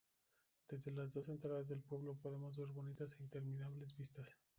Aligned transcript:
Desde 0.67 0.89
las 0.93 1.13
dos 1.13 1.29
entradas 1.29 1.67
del 1.67 1.83
pueblo 1.83 2.15
podemos 2.15 2.57
ver 2.57 2.71
bonitas 2.71 3.15
e 3.19 3.21
interminables 3.21 3.95
vistas. 3.95 4.35